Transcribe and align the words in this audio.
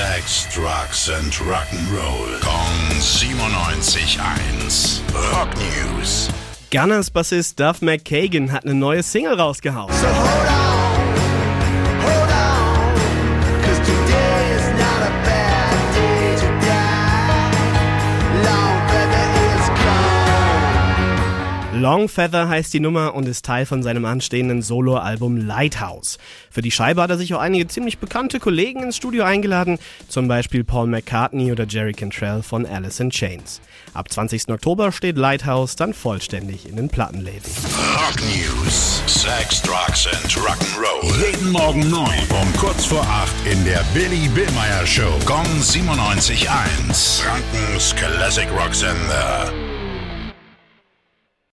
Sex, 0.00 0.48
Drugs 0.54 1.10
and 1.10 1.30
Rock'n'Roll. 1.40 2.40
Kong 2.40 2.76
97.1. 3.00 5.02
Rock 5.30 5.54
News. 5.58 6.30
Gunners 6.70 7.10
Bassist 7.10 7.60
Duff 7.60 7.82
McKagan 7.82 8.50
hat 8.50 8.64
eine 8.64 8.74
neue 8.74 9.02
Single 9.02 9.34
rausgehauen. 9.34 9.92
So 9.92 10.06
Longfeather 21.80 22.48
heißt 22.48 22.72
die 22.74 22.80
Nummer 22.80 23.14
und 23.14 23.26
ist 23.26 23.44
Teil 23.44 23.66
von 23.66 23.82
seinem 23.82 24.04
anstehenden 24.04 24.62
Soloalbum 24.62 25.36
Lighthouse. 25.36 26.18
Für 26.50 26.62
die 26.62 26.70
Scheibe 26.70 27.02
hat 27.02 27.10
er 27.10 27.18
sich 27.18 27.34
auch 27.34 27.40
einige 27.40 27.66
ziemlich 27.66 27.98
bekannte 27.98 28.38
Kollegen 28.38 28.82
ins 28.82 28.96
Studio 28.96 29.24
eingeladen, 29.24 29.78
zum 30.08 30.28
Beispiel 30.28 30.62
Paul 30.62 30.86
McCartney 30.86 31.50
oder 31.50 31.66
Jerry 31.66 31.92
Cantrell 31.92 32.42
von 32.42 32.66
Alice 32.66 33.00
in 33.00 33.10
Chains. 33.10 33.60
Ab 33.94 34.10
20. 34.12 34.48
Oktober 34.50 34.92
steht 34.92 35.16
Lighthouse 35.16 35.76
dann 35.76 35.94
vollständig 35.94 36.68
in 36.68 36.76
den 36.76 36.88
Plattenläden. 36.88 37.50
Rock 37.94 38.20
News. 38.20 39.02
Sex, 39.06 39.62
Drugs 39.62 40.06
and 40.06 40.32
Rock'n'Roll. 40.36 41.26
Jeden 41.26 41.50
Morgen 41.50 41.88
9 41.90 42.08
um 42.40 42.56
kurz 42.58 42.84
vor 42.84 43.02
8 43.02 43.32
in 43.50 43.64
der 43.64 43.82
Billy 43.94 44.28
Billmeyer 44.28 44.86
Show. 44.86 45.18
Gong 45.24 45.46
97.1. 45.60 47.22
Frankens 47.22 47.94
Classic 47.96 48.48
Rock 48.52 48.74
Sender. 48.74 49.69